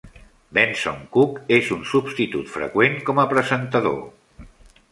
Benson 0.57 1.03
Cook 1.17 1.43
és 1.57 1.69
un 1.75 1.83
substitut 1.91 2.49
freqüent 2.55 2.99
com 3.11 3.21
a 3.25 3.29
presentador. 3.35 4.05